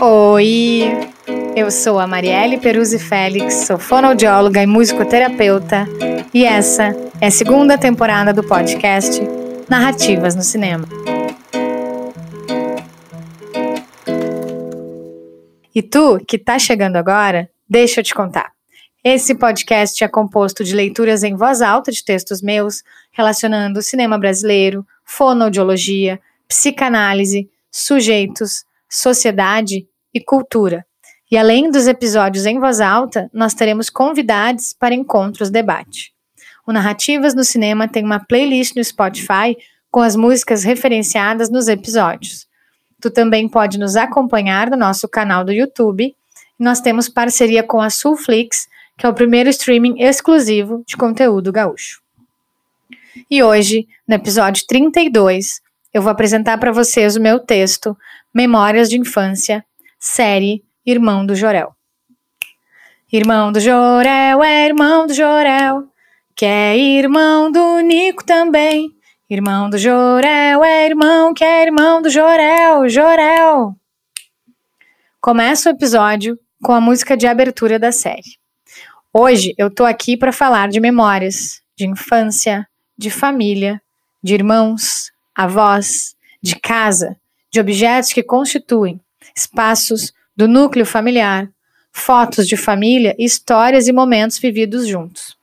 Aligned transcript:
Oi, 0.00 0.82
eu 1.56 1.72
sou 1.72 1.98
a 1.98 2.06
Marielle 2.06 2.58
Peruzzi 2.58 3.00
Félix, 3.00 3.66
sou 3.66 3.80
fonoaudióloga 3.80 4.62
e 4.62 4.66
musicoterapeuta, 4.66 5.88
e 6.32 6.44
essa 6.44 6.94
é 7.20 7.26
a 7.26 7.30
segunda 7.32 7.76
temporada 7.76 8.32
do 8.32 8.44
podcast 8.44 9.20
Narrativas 9.68 10.36
no 10.36 10.42
Cinema. 10.42 10.86
E 15.74 15.82
tu, 15.82 16.20
que 16.28 16.38
tá 16.38 16.60
chegando 16.60 16.94
agora, 16.94 17.50
deixa 17.68 17.98
eu 17.98 18.04
te 18.04 18.14
contar. 18.14 18.52
Esse 19.02 19.34
podcast 19.34 20.04
é 20.04 20.06
composto 20.06 20.62
de 20.62 20.76
leituras 20.76 21.24
em 21.24 21.34
voz 21.34 21.60
alta 21.60 21.90
de 21.90 22.04
textos 22.04 22.40
meus 22.40 22.84
relacionando 23.10 23.80
o 23.80 23.82
cinema 23.82 24.16
brasileiro, 24.18 24.86
fonoaudiologia, 25.08 26.20
psicanálise, 26.46 27.48
sujeitos, 27.70 28.64
sociedade 28.88 29.88
e 30.12 30.20
cultura. 30.20 30.84
E 31.30 31.36
além 31.36 31.70
dos 31.70 31.86
episódios 31.86 32.44
em 32.44 32.60
voz 32.60 32.78
alta, 32.80 33.30
nós 33.32 33.54
teremos 33.54 33.88
convidados 33.88 34.74
para 34.78 34.94
encontros 34.94 35.48
debate. 35.48 36.12
O 36.66 36.72
Narrativas 36.72 37.34
no 37.34 37.42
Cinema 37.42 37.88
tem 37.88 38.04
uma 38.04 38.20
playlist 38.20 38.76
no 38.76 38.84
Spotify 38.84 39.56
com 39.90 40.00
as 40.00 40.14
músicas 40.14 40.62
referenciadas 40.62 41.48
nos 41.48 41.68
episódios. 41.68 42.46
Tu 43.00 43.10
também 43.10 43.48
pode 43.48 43.78
nos 43.78 43.96
acompanhar 43.96 44.68
no 44.70 44.76
nosso 44.76 45.08
canal 45.08 45.42
do 45.42 45.52
YouTube. 45.52 46.14
Nós 46.58 46.80
temos 46.80 47.08
parceria 47.08 47.62
com 47.62 47.80
a 47.80 47.88
Sulflix, 47.88 48.66
que 48.98 49.06
é 49.06 49.08
o 49.08 49.14
primeiro 49.14 49.48
streaming 49.48 50.02
exclusivo 50.02 50.84
de 50.86 50.96
conteúdo 50.96 51.50
gaúcho. 51.50 52.02
E 53.30 53.42
hoje, 53.42 53.86
no 54.06 54.14
episódio 54.14 54.64
32, 54.66 55.60
eu 55.92 56.02
vou 56.02 56.10
apresentar 56.10 56.58
para 56.58 56.72
vocês 56.72 57.16
o 57.16 57.20
meu 57.20 57.38
texto 57.38 57.96
Memórias 58.34 58.88
de 58.88 58.98
Infância, 58.98 59.64
série 59.98 60.62
Irmão 60.84 61.24
do 61.24 61.34
Jorel. 61.34 61.74
Irmão 63.10 63.50
do 63.50 63.58
Jorel 63.58 64.42
é 64.42 64.66
irmão 64.66 65.06
do 65.06 65.14
Jorel, 65.14 65.84
que 66.36 66.44
é 66.44 66.76
irmão 66.76 67.50
do 67.50 67.80
Nico 67.80 68.24
também. 68.24 68.90
Irmão 69.30 69.70
do 69.70 69.78
Jorel 69.78 70.62
é 70.62 70.86
irmão 70.86 71.32
que 71.32 71.44
é 71.44 71.62
irmão 71.62 72.02
do 72.02 72.10
Jorel, 72.10 72.88
Jorel. 72.88 73.74
Começa 75.20 75.70
o 75.70 75.72
episódio 75.72 76.38
com 76.62 76.72
a 76.72 76.80
música 76.80 77.16
de 77.16 77.26
abertura 77.26 77.78
da 77.78 77.92
série. 77.92 78.38
Hoje 79.12 79.54
eu 79.56 79.68
tô 79.68 79.84
aqui 79.84 80.16
para 80.16 80.32
falar 80.32 80.68
de 80.68 80.80
memórias, 80.80 81.60
de 81.76 81.86
infância, 81.86 82.68
de 82.98 83.10
família, 83.10 83.80
de 84.22 84.34
irmãos, 84.34 85.12
avós, 85.34 86.16
de 86.42 86.56
casa, 86.56 87.16
de 87.50 87.60
objetos 87.60 88.12
que 88.12 88.22
constituem 88.22 89.00
espaços 89.34 90.12
do 90.36 90.48
núcleo 90.48 90.84
familiar, 90.84 91.48
fotos 91.92 92.48
de 92.48 92.56
família, 92.56 93.14
histórias 93.18 93.86
e 93.86 93.92
momentos 93.92 94.38
vividos 94.38 94.86
juntos. 94.86 95.36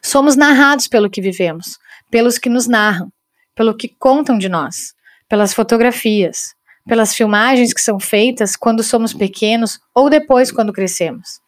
Somos 0.00 0.36
narrados 0.36 0.86
pelo 0.86 1.10
que 1.10 1.20
vivemos, 1.20 1.78
pelos 2.10 2.38
que 2.38 2.48
nos 2.48 2.66
narram, 2.68 3.12
pelo 3.54 3.76
que 3.76 3.88
contam 3.88 4.38
de 4.38 4.48
nós, 4.48 4.94
pelas 5.28 5.52
fotografias, 5.52 6.54
pelas 6.86 7.14
filmagens 7.14 7.72
que 7.72 7.80
são 7.80 7.98
feitas 7.98 8.56
quando 8.56 8.82
somos 8.82 9.12
pequenos 9.12 9.80
ou 9.94 10.08
depois 10.08 10.50
quando 10.50 10.72
crescemos. 10.72 11.41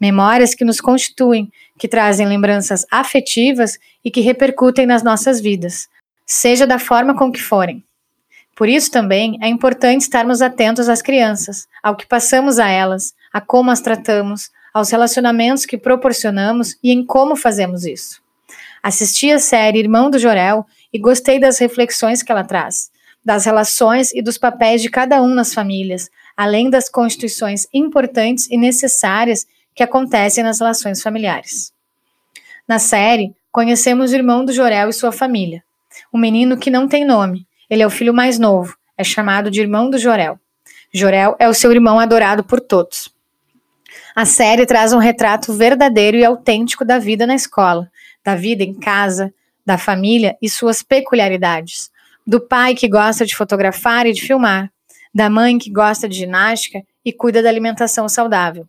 Memórias 0.00 0.54
que 0.54 0.64
nos 0.64 0.80
constituem, 0.80 1.50
que 1.78 1.88
trazem 1.88 2.26
lembranças 2.26 2.84
afetivas 2.90 3.78
e 4.04 4.10
que 4.10 4.20
repercutem 4.20 4.86
nas 4.86 5.02
nossas 5.02 5.40
vidas, 5.40 5.88
seja 6.26 6.66
da 6.66 6.78
forma 6.78 7.16
com 7.16 7.32
que 7.32 7.40
forem. 7.40 7.82
Por 8.54 8.68
isso 8.68 8.90
também 8.90 9.38
é 9.42 9.48
importante 9.48 10.02
estarmos 10.02 10.40
atentos 10.40 10.88
às 10.88 11.02
crianças, 11.02 11.66
ao 11.82 11.94
que 11.94 12.06
passamos 12.06 12.58
a 12.58 12.68
elas, 12.68 13.14
a 13.32 13.40
como 13.40 13.70
as 13.70 13.80
tratamos, 13.80 14.50
aos 14.72 14.90
relacionamentos 14.90 15.66
que 15.66 15.78
proporcionamos 15.78 16.76
e 16.82 16.90
em 16.90 17.04
como 17.04 17.36
fazemos 17.36 17.84
isso. 17.84 18.22
Assisti 18.82 19.30
a 19.30 19.38
série 19.38 19.78
Irmão 19.78 20.10
do 20.10 20.18
Jorel 20.18 20.66
e 20.92 20.98
gostei 20.98 21.38
das 21.38 21.58
reflexões 21.58 22.22
que 22.22 22.30
ela 22.30 22.44
traz, 22.44 22.90
das 23.24 23.44
relações 23.44 24.12
e 24.12 24.22
dos 24.22 24.38
papéis 24.38 24.80
de 24.80 24.88
cada 24.88 25.20
um 25.20 25.34
nas 25.34 25.52
famílias, 25.52 26.08
além 26.36 26.70
das 26.70 26.88
constituições 26.88 27.66
importantes 27.74 28.48
e 28.50 28.56
necessárias 28.56 29.46
que 29.76 29.82
acontecem 29.82 30.42
nas 30.42 30.58
relações 30.58 31.02
familiares. 31.02 31.70
Na 32.66 32.78
série, 32.78 33.34
conhecemos 33.52 34.10
o 34.10 34.14
irmão 34.14 34.42
do 34.42 34.52
Jorel 34.52 34.88
e 34.88 34.92
sua 34.92 35.12
família. 35.12 35.62
Um 36.12 36.18
menino 36.18 36.56
que 36.56 36.70
não 36.70 36.88
tem 36.88 37.04
nome, 37.04 37.46
ele 37.68 37.82
é 37.82 37.86
o 37.86 37.90
filho 37.90 38.14
mais 38.14 38.38
novo, 38.38 38.74
é 38.96 39.04
chamado 39.04 39.50
de 39.50 39.60
irmão 39.60 39.90
do 39.90 39.98
Jorel. 39.98 40.40
Jorel 40.92 41.36
é 41.38 41.46
o 41.46 41.54
seu 41.54 41.70
irmão 41.70 42.00
adorado 42.00 42.42
por 42.42 42.58
todos. 42.58 43.14
A 44.14 44.24
série 44.24 44.64
traz 44.64 44.94
um 44.94 44.98
retrato 44.98 45.52
verdadeiro 45.52 46.16
e 46.16 46.24
autêntico 46.24 46.82
da 46.82 46.98
vida 46.98 47.26
na 47.26 47.34
escola, 47.34 47.90
da 48.24 48.34
vida 48.34 48.64
em 48.64 48.72
casa, 48.72 49.32
da 49.64 49.76
família 49.76 50.36
e 50.40 50.48
suas 50.48 50.82
peculiaridades, 50.82 51.90
do 52.26 52.40
pai 52.40 52.74
que 52.74 52.88
gosta 52.88 53.26
de 53.26 53.36
fotografar 53.36 54.06
e 54.06 54.12
de 54.12 54.22
filmar, 54.22 54.72
da 55.14 55.28
mãe 55.28 55.58
que 55.58 55.70
gosta 55.70 56.08
de 56.08 56.16
ginástica 56.16 56.82
e 57.04 57.12
cuida 57.12 57.42
da 57.42 57.48
alimentação 57.48 58.08
saudável, 58.08 58.66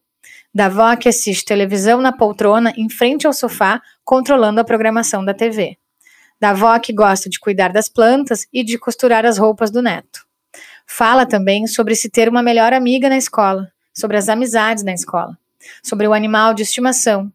da 0.57 0.65
avó 0.65 0.95
que 0.95 1.07
assiste 1.07 1.45
televisão 1.45 2.01
na 2.01 2.11
poltrona 2.11 2.73
em 2.75 2.89
frente 2.89 3.27
ao 3.27 3.31
sofá, 3.31 3.79
controlando 4.03 4.59
a 4.59 4.63
programação 4.63 5.23
da 5.23 5.31
TV, 5.31 5.77
da 6.39 6.49
avó 6.49 6.79
que 6.79 6.91
gosta 6.91 7.29
de 7.29 7.39
cuidar 7.39 7.71
das 7.71 7.87
plantas 7.87 8.47
e 8.51 8.63
de 8.63 8.75
costurar 8.75 9.23
as 9.23 9.37
roupas 9.37 9.69
do 9.69 9.83
neto. 9.83 10.25
Fala 10.87 11.27
também 11.27 11.67
sobre 11.67 11.93
se 11.93 12.09
ter 12.09 12.27
uma 12.27 12.41
melhor 12.41 12.73
amiga 12.73 13.07
na 13.07 13.17
escola, 13.19 13.71
sobre 13.93 14.17
as 14.17 14.29
amizades 14.29 14.83
na 14.83 14.93
escola, 14.93 15.37
sobre 15.83 16.07
o 16.07 16.13
animal 16.13 16.55
de 16.55 16.63
estimação, 16.63 17.31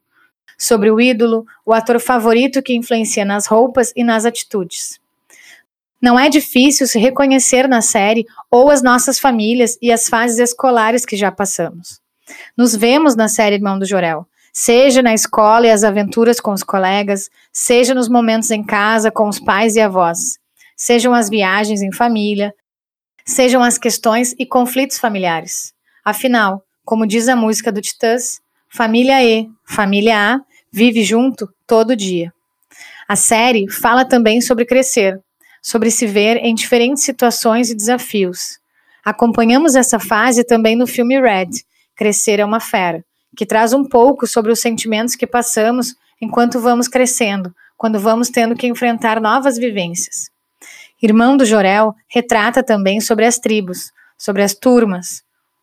sobre 0.58 0.90
o 0.90 1.00
ídolo, 1.00 1.46
o 1.64 1.72
ator 1.72 2.00
favorito 2.00 2.60
que 2.60 2.74
influencia 2.74 3.24
nas 3.24 3.46
roupas 3.46 3.92
e 3.94 4.02
nas 4.02 4.24
atitudes. 4.24 4.98
Não 6.00 6.18
é 6.18 6.28
difícil 6.28 6.88
se 6.88 6.98
reconhecer 6.98 7.68
na 7.68 7.82
série 7.82 8.26
ou 8.50 8.68
as 8.68 8.82
nossas 8.82 9.20
famílias 9.20 9.78
e 9.80 9.92
as 9.92 10.08
fases 10.08 10.40
escolares 10.40 11.06
que 11.06 11.16
já 11.16 11.30
passamos. 11.30 12.01
Nos 12.56 12.74
vemos 12.74 13.16
na 13.16 13.28
série 13.28 13.56
Irmão 13.56 13.78
do 13.78 13.86
Jorel, 13.86 14.26
seja 14.52 15.02
na 15.02 15.14
escola 15.14 15.66
e 15.66 15.70
as 15.70 15.84
aventuras 15.84 16.40
com 16.40 16.52
os 16.52 16.62
colegas, 16.62 17.30
seja 17.52 17.94
nos 17.94 18.08
momentos 18.08 18.50
em 18.50 18.62
casa 18.62 19.10
com 19.10 19.28
os 19.28 19.38
pais 19.38 19.76
e 19.76 19.80
avós, 19.80 20.38
sejam 20.76 21.14
as 21.14 21.28
viagens 21.28 21.82
em 21.82 21.92
família, 21.92 22.54
sejam 23.24 23.62
as 23.62 23.78
questões 23.78 24.34
e 24.38 24.44
conflitos 24.44 24.98
familiares. 24.98 25.72
Afinal, 26.04 26.64
como 26.84 27.06
diz 27.06 27.28
a 27.28 27.36
música 27.36 27.70
do 27.70 27.80
Titãs, 27.80 28.40
família 28.68 29.22
E, 29.24 29.48
família 29.64 30.34
A, 30.34 30.40
vive 30.70 31.02
junto 31.04 31.48
todo 31.66 31.96
dia. 31.96 32.32
A 33.08 33.16
série 33.16 33.70
fala 33.70 34.04
também 34.04 34.40
sobre 34.40 34.64
crescer, 34.64 35.20
sobre 35.62 35.90
se 35.90 36.06
ver 36.06 36.38
em 36.38 36.54
diferentes 36.54 37.04
situações 37.04 37.70
e 37.70 37.74
desafios. 37.74 38.58
Acompanhamos 39.04 39.76
essa 39.76 39.98
fase 39.98 40.44
também 40.44 40.76
no 40.76 40.86
filme 40.86 41.20
Red, 41.20 41.50
Crescer 41.96 42.40
é 42.40 42.44
uma 42.44 42.60
Fera, 42.60 43.04
que 43.36 43.46
traz 43.46 43.72
um 43.72 43.84
pouco 43.84 44.26
sobre 44.26 44.52
os 44.52 44.60
sentimentos 44.60 45.14
que 45.14 45.26
passamos 45.26 45.94
enquanto 46.20 46.60
vamos 46.60 46.88
crescendo, 46.88 47.54
quando 47.76 47.98
vamos 47.98 48.28
tendo 48.28 48.54
que 48.54 48.66
enfrentar 48.66 49.20
novas 49.20 49.58
vivências. 49.58 50.30
Irmão 51.02 51.36
do 51.36 51.44
Jorel 51.44 51.94
retrata 52.08 52.62
também 52.62 53.00
sobre 53.00 53.24
as 53.24 53.38
tribos, 53.38 53.90
sobre 54.16 54.42
as 54.42 54.54
turmas, 54.54 55.22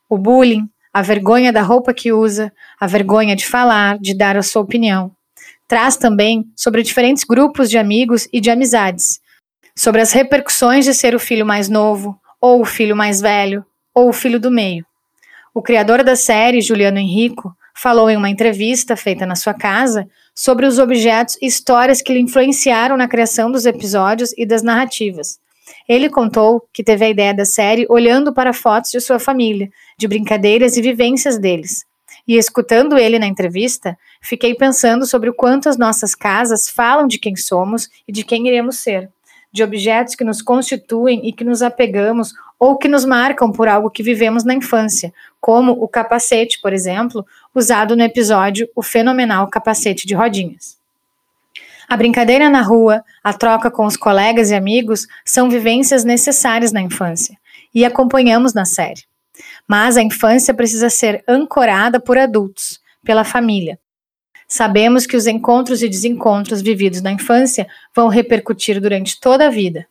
o 0.09 0.17
bullying, 0.17 0.69
a 0.93 1.01
vergonha 1.01 1.53
da 1.53 1.61
roupa 1.61 1.93
que 1.93 2.11
usa, 2.11 2.51
a 2.79 2.85
vergonha 2.87 3.35
de 3.35 3.45
falar, 3.45 3.97
de 3.99 4.13
dar 4.13 4.35
a 4.35 4.43
sua 4.43 4.61
opinião. 4.61 5.11
Traz 5.67 5.95
também 5.95 6.51
sobre 6.55 6.83
diferentes 6.83 7.23
grupos 7.23 7.69
de 7.69 7.77
amigos 7.77 8.27
e 8.33 8.41
de 8.41 8.49
amizades, 8.49 9.21
sobre 9.75 10.01
as 10.01 10.11
repercussões 10.11 10.83
de 10.83 10.93
ser 10.93 11.15
o 11.15 11.19
filho 11.19 11.45
mais 11.45 11.69
novo, 11.69 12.19
ou 12.41 12.61
o 12.61 12.65
filho 12.65 12.95
mais 12.95 13.21
velho, 13.21 13.65
ou 13.93 14.09
o 14.09 14.13
filho 14.13 14.39
do 14.39 14.51
meio. 14.51 14.85
O 15.53 15.61
criador 15.61 16.03
da 16.03 16.15
série, 16.15 16.61
Juliano 16.61 16.99
Henrico, 16.99 17.55
falou 17.75 18.09
em 18.09 18.17
uma 18.17 18.29
entrevista 18.29 18.95
feita 18.95 19.25
na 19.25 19.35
sua 19.35 19.53
casa 19.53 20.07
sobre 20.35 20.65
os 20.65 20.77
objetos 20.77 21.37
e 21.41 21.47
histórias 21.47 22.01
que 22.01 22.13
lhe 22.13 22.19
influenciaram 22.19 22.95
na 22.95 23.07
criação 23.07 23.51
dos 23.51 23.65
episódios 23.65 24.33
e 24.37 24.45
das 24.45 24.61
narrativas. 24.61 25.39
Ele 25.87 26.09
contou 26.09 26.67
que 26.73 26.83
teve 26.83 27.05
a 27.05 27.09
ideia 27.09 27.33
da 27.33 27.45
série 27.45 27.85
olhando 27.89 28.33
para 28.33 28.53
fotos 28.53 28.91
de 28.91 28.99
sua 28.99 29.19
família, 29.19 29.69
de 29.97 30.07
brincadeiras 30.07 30.77
e 30.77 30.81
vivências 30.81 31.37
deles. 31.37 31.85
E 32.27 32.37
escutando 32.37 32.97
ele 32.97 33.17
na 33.17 33.25
entrevista, 33.25 33.97
fiquei 34.21 34.53
pensando 34.53 35.05
sobre 35.05 35.29
o 35.29 35.33
quanto 35.33 35.67
as 35.67 35.77
nossas 35.77 36.13
casas 36.13 36.69
falam 36.69 37.07
de 37.07 37.17
quem 37.17 37.35
somos 37.35 37.89
e 38.07 38.11
de 38.11 38.23
quem 38.23 38.47
iremos 38.47 38.77
ser, 38.77 39.09
de 39.51 39.63
objetos 39.63 40.15
que 40.15 40.23
nos 40.23 40.41
constituem 40.41 41.27
e 41.27 41.33
que 41.33 41.43
nos 41.43 41.61
apegamos 41.61 42.33
ou 42.59 42.77
que 42.77 42.87
nos 42.87 43.05
marcam 43.05 43.51
por 43.51 43.67
algo 43.67 43.89
que 43.89 44.03
vivemos 44.03 44.43
na 44.43 44.53
infância, 44.53 45.13
como 45.39 45.71
o 45.71 45.87
capacete, 45.87 46.59
por 46.61 46.73
exemplo, 46.73 47.25
usado 47.55 47.95
no 47.95 48.03
episódio 48.03 48.69
O 48.75 48.83
Fenomenal 48.83 49.47
Capacete 49.47 50.05
de 50.05 50.13
Rodinhas. 50.13 50.77
A 51.87 51.97
brincadeira 51.97 52.49
na 52.49 52.61
rua, 52.61 53.03
a 53.23 53.33
troca 53.33 53.71
com 53.71 53.85
os 53.85 53.97
colegas 53.97 54.51
e 54.51 54.55
amigos 54.55 55.07
são 55.25 55.49
vivências 55.49 56.03
necessárias 56.03 56.71
na 56.71 56.81
infância 56.81 57.35
e 57.73 57.83
acompanhamos 57.83 58.53
na 58.53 58.65
série. 58.65 59.03
Mas 59.67 59.97
a 59.97 60.03
infância 60.03 60.53
precisa 60.53 60.89
ser 60.89 61.23
ancorada 61.27 61.99
por 61.99 62.17
adultos, 62.17 62.79
pela 63.03 63.23
família. 63.23 63.79
Sabemos 64.51 65.05
que 65.05 65.15
os 65.15 65.27
encontros 65.27 65.83
e 65.83 65.87
desencontros 65.87 66.61
vividos 66.61 67.01
na 67.01 67.11
infância 67.11 67.67
vão 67.95 68.07
repercutir 68.07 68.81
durante 68.81 69.19
toda 69.19 69.45
a 69.45 69.49
vida. 69.49 69.85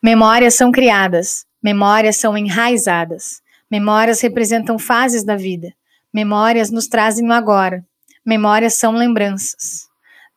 Memórias 0.00 0.54
são 0.54 0.70
criadas, 0.70 1.44
memórias 1.60 2.16
são 2.16 2.38
enraizadas, 2.38 3.42
memórias 3.68 4.20
representam 4.20 4.78
fases 4.78 5.24
da 5.24 5.34
vida, 5.34 5.74
memórias 6.14 6.70
nos 6.70 6.86
trazem 6.86 7.28
o 7.28 7.32
agora, 7.32 7.84
memórias 8.24 8.74
são 8.74 8.92
lembranças 8.92 9.88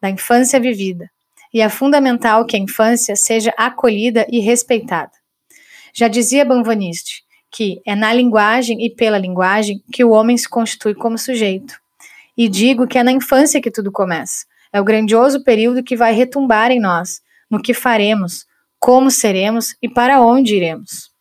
da 0.01 0.09
infância 0.09 0.59
vivida, 0.59 1.07
e 1.53 1.61
é 1.61 1.69
fundamental 1.69 2.45
que 2.45 2.55
a 2.55 2.59
infância 2.59 3.15
seja 3.15 3.53
acolhida 3.55 4.25
e 4.31 4.39
respeitada. 4.39 5.11
Já 5.93 6.07
dizia 6.07 6.43
Banvaniste 6.43 7.23
que 7.51 7.81
é 7.85 7.93
na 7.93 8.13
linguagem 8.13 8.83
e 8.83 8.89
pela 8.89 9.17
linguagem 9.17 9.83
que 9.91 10.05
o 10.05 10.11
homem 10.11 10.37
se 10.37 10.47
constitui 10.47 10.95
como 10.95 11.17
sujeito. 11.17 11.80
E 12.41 12.49
digo 12.49 12.87
que 12.87 12.97
é 12.97 13.03
na 13.03 13.11
infância 13.11 13.61
que 13.61 13.69
tudo 13.69 13.91
começa. 13.91 14.47
É 14.73 14.81
o 14.81 14.83
grandioso 14.83 15.43
período 15.43 15.83
que 15.83 15.95
vai 15.95 16.11
retumbar 16.11 16.71
em 16.71 16.79
nós, 16.79 17.21
no 17.47 17.61
que 17.61 17.71
faremos, 17.71 18.47
como 18.79 19.11
seremos 19.11 19.75
e 19.79 19.87
para 19.87 20.19
onde 20.19 20.55
iremos. 20.55 21.11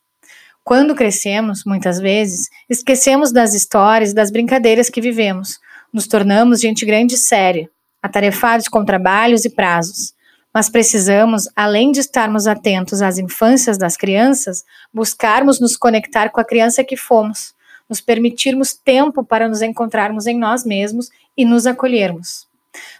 Quando 0.63 0.95
crescemos, 0.95 1.63
muitas 1.63 1.99
vezes, 1.99 2.49
esquecemos 2.67 3.31
das 3.31 3.53
histórias 3.53 4.09
e 4.09 4.15
das 4.15 4.31
brincadeiras 4.31 4.89
que 4.89 4.99
vivemos, 4.99 5.59
nos 5.93 6.07
tornamos 6.07 6.59
gente 6.59 6.87
grande 6.87 7.13
e 7.13 7.19
séria, 7.19 7.69
atarefados 8.01 8.67
com 8.67 8.83
trabalhos 8.83 9.45
e 9.45 9.51
prazos. 9.51 10.15
Mas 10.51 10.69
precisamos, 10.69 11.47
além 11.55 11.91
de 11.91 11.99
estarmos 11.99 12.47
atentos 12.47 12.99
às 12.99 13.19
infâncias 13.19 13.77
das 13.77 13.95
crianças, 13.95 14.63
buscarmos 14.91 15.59
nos 15.59 15.77
conectar 15.77 16.31
com 16.31 16.41
a 16.41 16.43
criança 16.43 16.83
que 16.83 16.97
fomos, 16.97 17.53
nos 17.91 17.99
permitirmos 17.99 18.73
tempo 18.73 19.21
para 19.21 19.49
nos 19.49 19.61
encontrarmos 19.61 20.25
em 20.25 20.37
nós 20.39 20.63
mesmos 20.63 21.09
e 21.35 21.43
nos 21.43 21.67
acolhermos. 21.67 22.47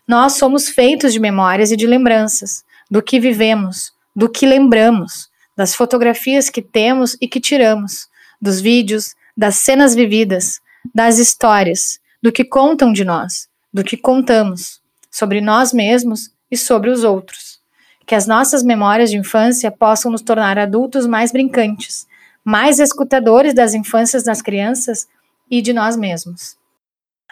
Nós 0.05 0.33
somos 0.33 0.67
feitos 0.67 1.13
de 1.13 1.19
memórias 1.19 1.71
e 1.71 1.77
de 1.77 1.87
lembranças, 1.87 2.65
do 2.89 3.01
que 3.01 3.17
vivemos, 3.17 3.93
do 4.13 4.27
que 4.27 4.45
lembramos, 4.45 5.29
das 5.55 5.73
fotografias 5.73 6.49
que 6.49 6.61
temos 6.61 7.15
e 7.21 7.27
que 7.27 7.39
tiramos, 7.39 8.09
dos 8.41 8.59
vídeos, 8.59 9.15
das 9.35 9.55
cenas 9.55 9.95
vividas, 9.95 10.59
das 10.93 11.19
histórias, 11.19 12.01
do 12.21 12.29
que 12.29 12.43
contam 12.43 12.91
de 12.91 13.05
nós, 13.05 13.47
do 13.73 13.85
que 13.85 13.95
contamos 13.95 14.81
sobre 15.09 15.39
nós 15.39 15.71
mesmos 15.71 16.33
e 16.51 16.57
sobre 16.57 16.89
os 16.89 17.05
outros. 17.05 17.61
Que 18.05 18.13
as 18.13 18.27
nossas 18.27 18.61
memórias 18.61 19.09
de 19.09 19.15
infância 19.17 19.71
possam 19.71 20.11
nos 20.11 20.21
tornar 20.21 20.59
adultos 20.59 21.07
mais 21.07 21.31
brincantes, 21.31 22.05
mais 22.43 22.79
escutadores 22.79 23.53
das 23.53 23.73
infâncias 23.73 24.23
das 24.23 24.41
crianças 24.41 25.07
e 25.49 25.61
de 25.61 25.73
nós 25.73 25.95
mesmos. 25.95 26.55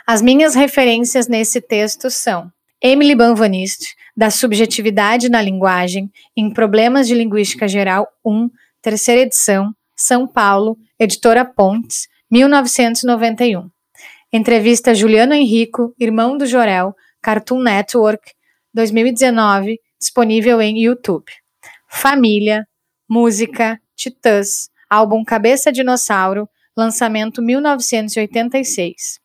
As 0.05 0.21
minhas 0.21 0.55
referências 0.55 1.27
nesse 1.27 1.61
texto 1.61 2.09
são 2.09 2.51
Emily 2.81 3.15
Banvanist, 3.15 3.95
da 4.15 4.29
Subjetividade 4.29 5.29
na 5.29 5.41
Linguagem, 5.41 6.11
em 6.35 6.51
Problemas 6.51 7.07
de 7.07 7.13
Linguística 7.13 7.67
Geral 7.67 8.07
1, 8.25 8.49
terceira 8.81 9.21
edição, 9.21 9.73
São 9.95 10.27
Paulo, 10.27 10.77
editora 10.97 11.45
Pontes, 11.45 12.07
1991. 12.29 13.69
Entrevista 14.31 14.93
Juliano 14.93 15.33
Henrico, 15.33 15.93
irmão 15.99 16.37
do 16.37 16.45
Jorel, 16.45 16.95
Cartoon 17.21 17.61
Network, 17.61 18.31
2019, 18.73 19.79
disponível 19.99 20.61
em 20.61 20.83
YouTube. 20.83 21.31
Família, 21.87 22.67
música, 23.09 23.79
Titãs, 23.95 24.69
álbum 24.89 25.23
Cabeça 25.23 25.71
Dinossauro, 25.71 26.49
lançamento 26.75 27.41
1986. 27.41 29.19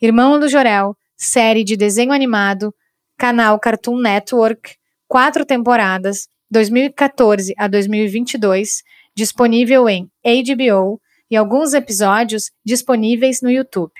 Irmão 0.00 0.40
do 0.40 0.48
Jorel, 0.48 0.96
série 1.16 1.62
de 1.62 1.76
desenho 1.76 2.12
animado, 2.12 2.74
canal 3.18 3.60
Cartoon 3.60 4.00
Network, 4.00 4.76
quatro 5.06 5.44
temporadas, 5.44 6.28
2014 6.50 7.52
a 7.58 7.68
2022, 7.68 8.82
disponível 9.14 9.88
em 9.88 10.10
HBO 10.24 11.00
e 11.30 11.36
alguns 11.36 11.74
episódios 11.74 12.50
disponíveis 12.64 13.42
no 13.42 13.50
YouTube. 13.50 13.92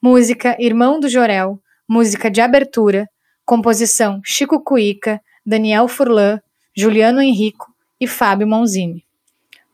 Música 0.00 0.56
Irmão 0.60 1.00
do 1.00 1.08
Jorel, 1.08 1.58
música 1.88 2.30
de 2.30 2.40
abertura, 2.40 3.08
composição 3.44 4.20
Chico 4.24 4.62
Cuica, 4.62 5.20
Daniel 5.44 5.88
Furlan, 5.88 6.40
Juliano 6.76 7.22
Henrico 7.22 7.66
e 8.00 8.06
Fábio 8.06 8.46
Monzini. 8.46 9.04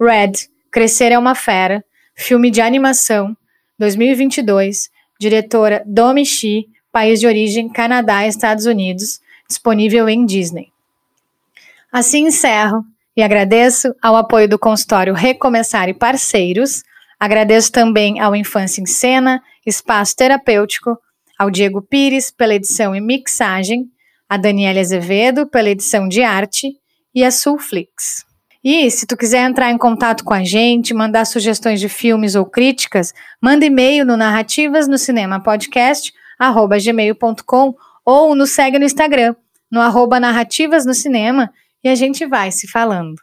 Red, 0.01 0.33
Crescer 0.71 1.13
é 1.13 1.19
uma 1.19 1.35
Fera, 1.35 1.85
filme 2.15 2.51
de 2.51 2.61
animação, 2.61 3.37
2022, 3.79 4.91
diretora 5.19 5.83
Domi 5.87 6.27
Shi, 6.27 6.67
país 6.93 7.21
de 7.21 7.27
origem 7.27 7.69
Canadá 7.69 8.27
Estados 8.27 8.67
Unidos, 8.67 9.21
disponível 9.49 10.09
em 10.09 10.27
Disney. 10.27 10.71
Assim 11.91 12.27
encerro 12.27 12.85
e 13.17 13.23
agradeço 13.23 13.95
ao 14.03 14.15
apoio 14.15 14.49
do 14.49 14.59
consultório 14.59 15.15
Recomeçar 15.15 15.89
e 15.89 15.95
parceiros, 15.95 16.83
agradeço 17.19 17.73
também 17.73 18.21
ao 18.21 18.37
Infância 18.37 18.83
em 18.83 18.87
Cena, 18.87 19.43
Espaço 19.65 20.15
Terapêutico, 20.17 20.99
ao 21.39 21.51
Diego 21.51 21.81
Pires 21.81 22.31
pela 22.31 22.55
edição 22.55 22.95
e 22.95 23.01
mixagem, 23.01 23.89
a 24.29 24.37
Daniela 24.37 24.81
Azevedo 24.81 25.47
pela 25.47 25.71
edição 25.71 26.07
de 26.09 26.23
arte 26.23 26.77
e 27.15 27.25
a 27.25 27.31
Sulflix. 27.31 28.28
E 28.63 28.91
se 28.91 29.07
tu 29.07 29.17
quiser 29.17 29.49
entrar 29.49 29.71
em 29.71 29.79
contato 29.79 30.25
com 30.25 30.35
a 30.35 30.43
gente, 30.43 30.93
mandar 30.93 31.25
sugestões 31.25 31.81
de 31.81 31.89
filmes 31.89 32.35
ou 32.35 32.45
críticas, 32.45 33.15
manda 33.41 33.65
e-mail 33.65 34.05
no 34.05 34.17
narrativas 34.17 34.89
no 34.89 34.99
cinema 34.99 35.41
podcast 35.41 36.13
gmail.com 36.83 37.75
ou 38.05 38.35
nos 38.35 38.51
segue 38.51 38.79
no 38.79 38.85
Instagram, 38.85 39.35
no 39.71 39.81
arroba 39.81 40.19
narrativas 40.19 40.85
no 40.85 40.95
cinema 40.95 41.53
e 41.83 41.89
a 41.89 41.95
gente 41.95 42.27
vai 42.27 42.51
se 42.51 42.67
falando. 42.67 43.17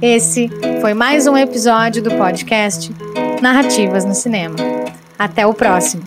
Esse 0.00 0.50
foi 0.80 0.94
mais 0.94 1.26
um 1.26 1.36
episódio 1.36 2.02
do 2.02 2.10
podcast 2.16 2.92
Narrativas 3.40 4.04
no 4.04 4.14
Cinema. 4.14 4.56
Até 5.18 5.46
o 5.46 5.54
próximo! 5.54 6.02